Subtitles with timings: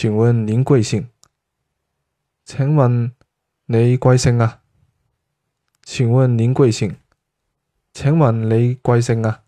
[0.00, 1.08] 请问您贵姓？
[2.44, 3.10] 请问
[3.66, 4.60] 你贵姓啊？
[5.82, 6.94] 请问您贵姓？
[7.92, 9.42] 请问你贵姓啊？